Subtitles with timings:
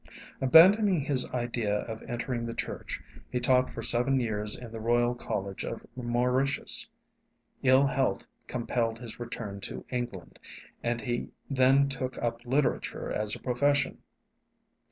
[0.41, 5.13] Abandoning his idea of entering the Church, he taught for seven years in the Royal
[5.13, 6.89] College of Mauritius.
[7.61, 10.39] Ill health compelled his return to England,
[10.81, 13.99] and he then took up literature as a profession.